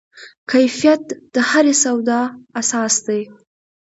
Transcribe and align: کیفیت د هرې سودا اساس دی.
کیفیت 0.51 1.03
د 1.33 1.35
هرې 1.49 1.73
سودا 1.83 2.19
اساس 2.61 2.93
دی. 3.05 3.21